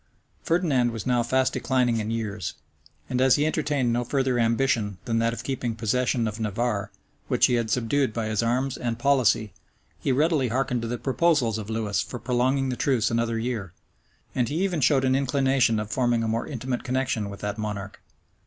Ferdinand 0.41 0.89
was 0.89 1.05
now 1.05 1.21
fast 1.21 1.53
declining 1.53 1.99
in 1.99 2.09
years, 2.09 2.55
and 3.07 3.21
as 3.21 3.35
he 3.35 3.45
entertained 3.45 3.93
no 3.93 4.03
further 4.03 4.39
ambition 4.39 4.97
than 5.05 5.19
that 5.19 5.31
of 5.31 5.43
keeping 5.43 5.75
possession 5.75 6.27
of 6.27 6.39
Navarre, 6.39 6.89
which 7.27 7.45
he 7.45 7.53
had 7.53 7.69
subdued 7.69 8.11
by 8.11 8.25
his 8.25 8.41
arms 8.41 8.77
and 8.77 8.97
policy, 8.97 9.53
he 9.99 10.11
readily 10.11 10.47
hearkened 10.47 10.81
to 10.81 10.87
the 10.87 10.97
proposals 10.97 11.59
of 11.59 11.69
Lewis 11.69 12.01
for 12.01 12.17
prolonging 12.17 12.69
the 12.69 12.75
truce 12.75 13.11
another 13.11 13.37
year; 13.37 13.73
and 14.33 14.49
he 14.49 14.63
even 14.63 14.81
showed 14.81 15.05
an 15.05 15.15
inclination 15.15 15.79
of 15.79 15.91
forming 15.91 16.23
a 16.23 16.27
more 16.27 16.47
intimate 16.47 16.83
connection 16.83 17.29
with 17.29 17.41
that 17.41 17.59
monarch. 17.59 18.01